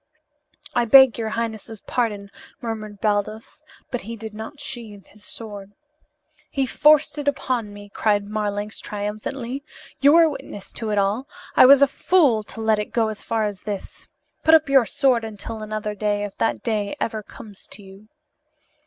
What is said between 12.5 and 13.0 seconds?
let it